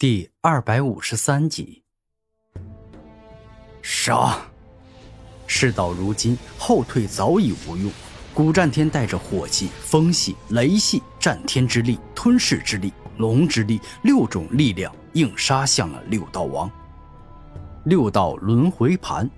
[0.00, 1.82] 第二百五十三集，
[3.82, 4.38] 杀！
[5.48, 7.90] 事到如今，后退早已无用。
[8.32, 16.70] 古战天带着火系、风系、雷系、战天之力、吞噬之力、龙之力六种力量，硬杀向了六道王。
[17.82, 19.28] 六道轮回盘，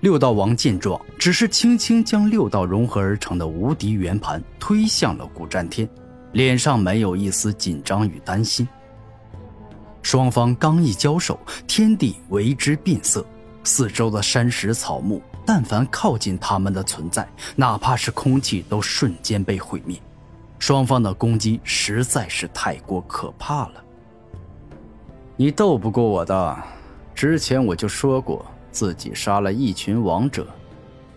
[0.00, 5.86] 六道王见状，只是轻轻将六道融合而成的无敌圆盘推向了古战天，
[6.32, 8.66] 脸上没有一丝紧张与担心。
[10.06, 11.36] 双方刚一交手，
[11.66, 13.26] 天地为之变色，
[13.64, 20.00] 四周的山石草木，但凡靠近他们的存在，哪怕是空气都瞬间被毁灭。
[20.60, 23.84] 双方的攻击实在是太过可怕了。
[25.36, 26.56] 你斗不过我的，
[27.12, 30.46] 之前我就说过自己杀了一群王者，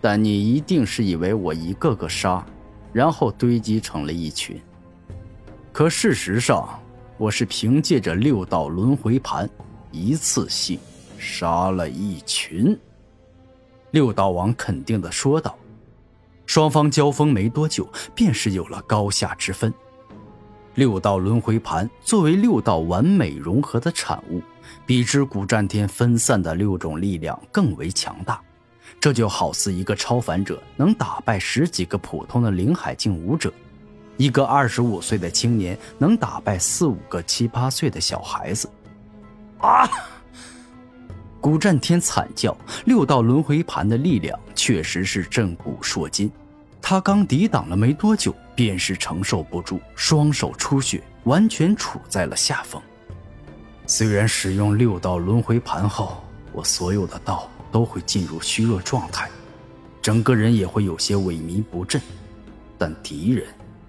[0.00, 2.44] 但你一定是以为我一个个杀，
[2.92, 4.60] 然后堆积成了一群。
[5.72, 6.68] 可事实上。
[7.22, 9.48] 我是凭借着六道轮回盘，
[9.92, 10.76] 一次性
[11.16, 12.76] 杀了一群。
[13.92, 15.56] 六道王肯定的说道。
[16.46, 19.72] 双方交锋没多久，便是有了高下之分。
[20.74, 24.42] 六道轮回盘作为六道完美融合的产物，
[24.84, 28.42] 比之古战天分散的六种力量更为强大。
[28.98, 33.52] 这就好似一个超凡者能打败十几个普通的灵海境武者。
[34.16, 38.68] 一个二十五岁的青年能打败四五个七八岁的小孩子，
[39.58, 39.88] 啊！
[41.40, 46.30] 古战天惨叫，六道轮回盘的力量确实是震古烁今。
[46.80, 52.80] 他刚抵挡了没多久，便是承受不住，双手出血，完全处在了下风。
[53.86, 59.28] 虽然使用六道轮回盘后，我所有的道都会进入虚弱状态，
[60.00, 62.00] 整个人也会有些萎靡不振，
[62.78, 63.46] 但敌人。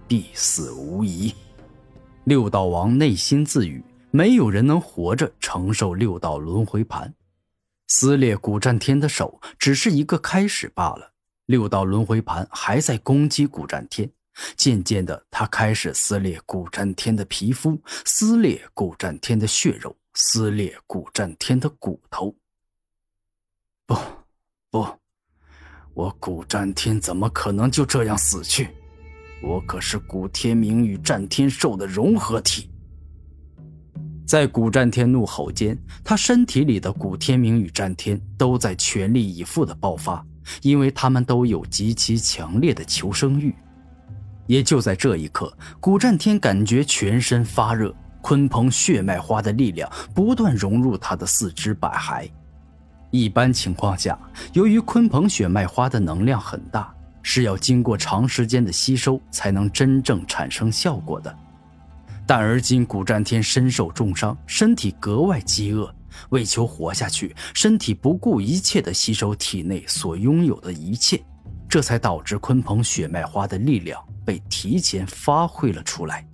[0.08, 1.34] 必死无疑。
[2.26, 7.14] 六道王内心自语：“没有人能活着承受六道轮回盘。
[7.88, 11.12] 撕裂古战天的手只是一个开始罢了。
[11.48, 14.10] 六道轮回盘还在攻击古战天，
[14.56, 22.34] 渐渐的，他开始撕裂古战天的皮肤，撕裂古战天的血肉，撕裂古战天的骨头。
[23.86, 23.98] 不，
[24.72, 24.88] 不，
[25.94, 28.70] 我古战天怎么可能就这样死去？”
[29.44, 32.70] 我可是古天明与战天兽的融合体。
[34.26, 40.26] 在古战天怒吼间，他身体里的古天明与战天都在全力以赴的爆发，
[40.62, 43.54] 因为他们都有极其强烈的求生欲。
[44.48, 52.30] 也就在这一刻，古战天感觉全身发热，鲲鹏血脉花的力量不断融入他的四肢百骸。
[53.12, 54.18] 一般情况下，
[54.54, 56.96] 由于鲲鹏血脉花的能量很大。
[57.24, 61.36] 是要经过长时间的吸收才能真正产生效果的，
[62.28, 65.92] 但而今古战天身受重伤，身体格外饥饿，
[66.30, 71.24] 为求活下去，身体不顾一切地吸收体内所拥有的一切，
[71.68, 76.28] 这才导致鲲鹏血脉花的力量被提前发挥了出来。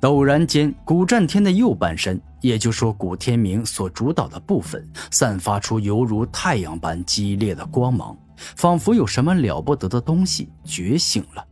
[0.00, 8.16] 陡然间，古战天的右半身，也就说古天明所主导的部分，散发出犹如太阳般激烈的光芒。
[8.56, 11.46] 仿佛有什么了不得的东西觉醒了，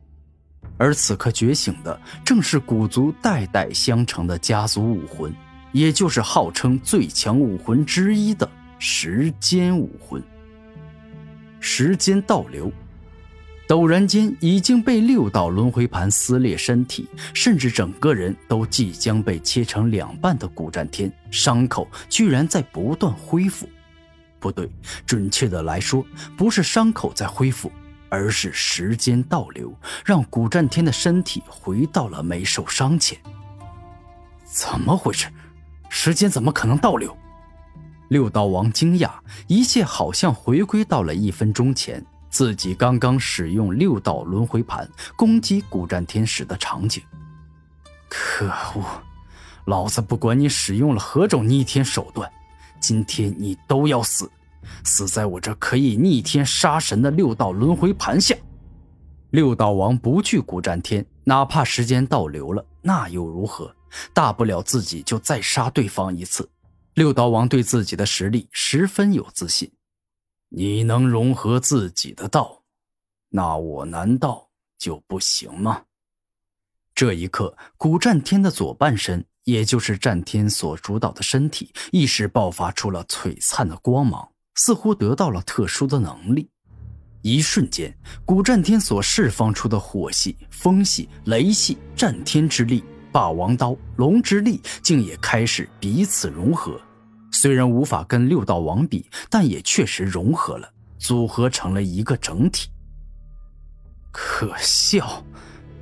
[0.76, 5.34] 而此刻觉醒的正是古族代代相承的家族武魂，
[5.72, 10.22] 也就是号称最强武魂之一的时间武魂。
[11.60, 12.72] 时间倒流，
[13.68, 23.68] 陡然间已经被六道轮回盘撕裂身体，甚至整个人都即将被切成两半的古战天，伤口居然在不断恢复。
[24.40, 24.68] 不对，
[25.06, 26.04] 准确的来说，
[26.36, 27.70] 不是伤口在恢复，
[28.08, 29.72] 而是时间倒流，
[30.04, 33.18] 让古战天的身体回到了没受伤前。
[34.44, 35.28] 怎么回事？
[35.88, 37.16] 时间怎么可能倒流？
[38.08, 39.10] 六道王惊讶，
[39.46, 47.02] 一切好像回归到了一分钟前，自己刚刚使用六道轮回盘攻击古战天时的场景。
[48.08, 49.02] 可恶！
[49.66, 52.28] 老子不管你使用了何种逆天手段。
[52.80, 54.30] 今天你都要死，
[54.84, 58.34] 死在我这可以逆天杀神的六道轮回盘下。
[59.30, 63.74] 六道王不惧古战天，哪怕时间倒流了，那又如何？
[64.12, 66.48] 大不了自己就再杀对方一次。
[66.94, 69.70] 六道王对自己的实力十分有自信。
[70.48, 72.62] 你能融合自己的道，
[73.28, 75.84] 那我难道就不行吗？
[76.92, 79.24] 这一刻，古战天的左半身。
[79.50, 86.48] 也就是战天所主导的身体，一时爆发出了璀璨的光芒，似乎得到了特殊的能力。
[87.22, 87.94] 一瞬间，
[88.24, 92.82] 古战天所释放出的火系、风系、雷系、战天之力，
[93.12, 96.80] 霸王刀、龙之力竟也开始彼此融合。
[97.30, 102.70] 虽然无法跟六道王比，但也确实融合了，组合成了一个整体。
[104.10, 105.24] 可笑，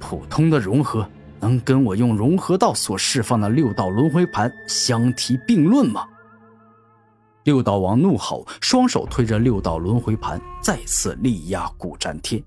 [0.00, 1.08] 普通的融合
[1.40, 6.06] 能跟我用融合道所释放的六道轮回盘相提并论吗？
[7.44, 12.42] 六道王怒吼，双手推着六道轮回盘，再次力压古战天。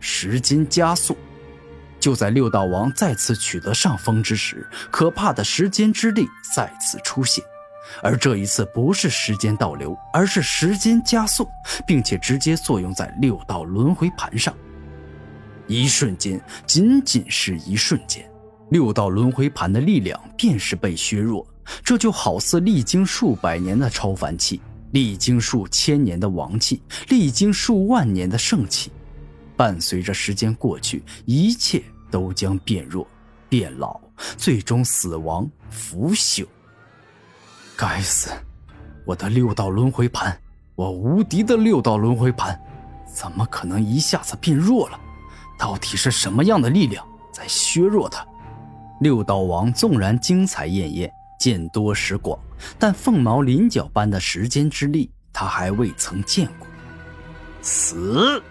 [0.00, 1.16] 时间加速，
[2.00, 7.44] 就在六道王再次取得上风之时，可怕的时间之力再次出现。
[8.02, 11.48] 而这一次不是时间倒流，而是时间加速，
[11.86, 14.52] 并且直接作用在六道轮回盘上。
[15.66, 18.28] 一瞬间，仅仅是一瞬间，
[18.70, 21.46] 六道轮回盘的力量便是被削弱。
[21.82, 24.60] 这就好似历经数百年的超凡气，
[24.92, 28.92] 历经数千年的王气，历经数万年的圣气，
[29.56, 33.04] 伴随着时间过去，一切都将变弱、
[33.48, 34.00] 变老，
[34.36, 36.46] 最终死亡、腐朽。
[37.76, 38.30] 该死！
[39.04, 40.40] 我的六道轮回盘，
[40.76, 42.56] 我无敌的六道轮回盘，
[43.12, 45.00] 怎么可能一下子变弱了？
[45.58, 48.26] 到底是什么样的力量在削弱他？
[49.00, 52.38] 六道王纵然精彩艳艳，见多识广，
[52.78, 56.66] 但凤毛麟角般的时间之力，他还未曾见过。
[57.60, 58.42] 死！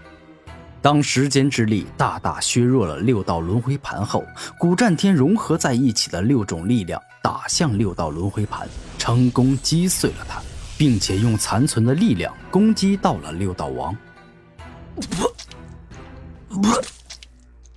[0.82, 4.24] 当时间之力大大削弱了六道轮回盘后，
[4.56, 8.68] 古战天融合在一起的六种力量打向六道轮回盘，
[8.98, 10.40] 成功击碎了它，
[10.78, 13.96] 并且用残存的力量攻击到了六道王。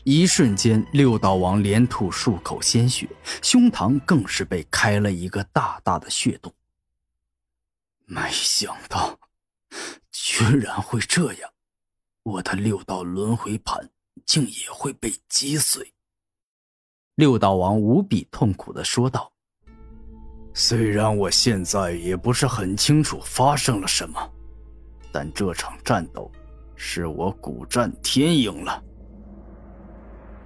[0.04, 3.08] 一瞬间，六道王连吐数口鲜血，
[3.44, 6.52] 胸膛更是被开了一个大大的血洞。
[8.06, 9.20] 没想到，
[10.12, 11.52] 居然会这样。
[12.24, 13.90] 我的六道轮回盘
[14.26, 15.94] 竟也会被击碎。
[17.16, 19.32] 六道王无比痛苦的说道
[20.56, 24.32] ：“虽然我现在也不是很清楚发生了什么，
[25.12, 26.32] 但这场战斗
[26.82, 28.82] 是我古战天赢了。”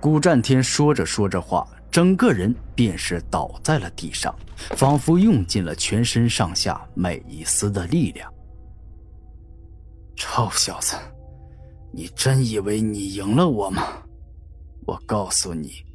[0.01, 4.35] 古战天说着说着话，整个人便是倒在了地上，
[4.71, 8.33] 仿佛用尽了全身上下每一丝的力量。
[10.15, 10.97] 臭小子！
[11.91, 13.83] 你真以为你赢了我吗？
[14.85, 15.85] 我告诉你，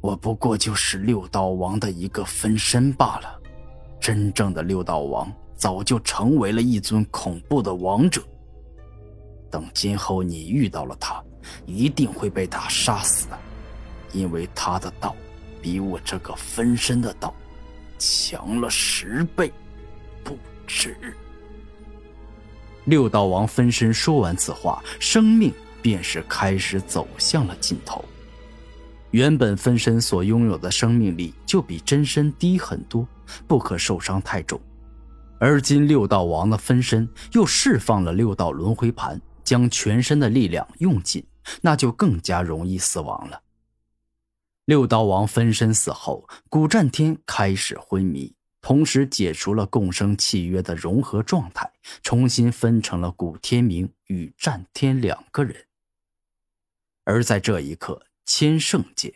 [0.00, 3.40] 我不过就是六道王的一个分身罢了。
[4.00, 8.22] 真正的六道王早就成为了一尊恐怖的王者。
[9.50, 11.22] 等今后你遇到了他，
[11.66, 13.38] 一定会被他杀死的，
[14.12, 15.14] 因为他的道
[15.60, 17.34] 比我这个分身的道
[17.98, 19.52] 强了十倍，
[20.22, 20.96] 不止。
[22.84, 28.04] 六道王分身说完此话，生命便是开始走向了尽头。
[29.10, 33.06] 原本分身所拥有的生命力就比真身低很多，
[33.46, 34.60] 不可受伤太重。
[35.38, 39.20] 而今六道王的分身又释放了六道轮回盘，
[39.50, 41.26] 将全身的力量用尽，
[41.62, 43.42] 那就更加容易死亡了。
[44.64, 48.36] 六道王分身死后，古战天开始昏迷。
[48.60, 51.68] 同时解除了共生契约的融合状态，
[52.00, 55.64] 重新分成了古天明与战天两个人。
[57.02, 59.12] 而在这一刻，千圣界，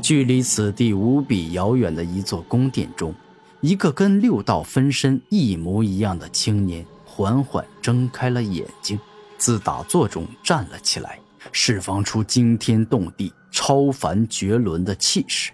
[0.00, 3.14] 距离此地无比遥远的一座宫殿中，
[3.60, 8.98] 一个跟六道分身一模一样的青年缓缓睁开了眼睛，
[9.38, 11.18] 自打坐中站了起来，
[11.52, 15.50] 释放出惊天动地、超凡绝伦的气势。